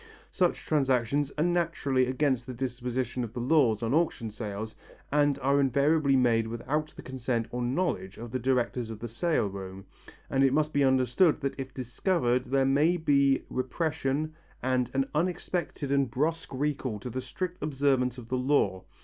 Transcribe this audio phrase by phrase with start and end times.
[0.31, 4.75] Such transactions are naturally against the disposition of the laws on auction sales,
[5.11, 9.45] and are invariably made without the consent or knowledge of the directors of the sale
[9.45, 9.85] room,
[10.27, 14.33] and it must be understood that if discovered there may be repression
[14.63, 18.83] and an unexpected and brusque recall to the strict observance of the law.